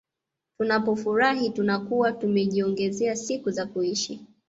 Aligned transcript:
Tunapofurahi 0.57 1.49
tutakuwa 1.49 2.11
tumejiongezea 2.11 3.15
siku 3.15 3.51
za 3.51 3.65
kuishi 3.65 4.25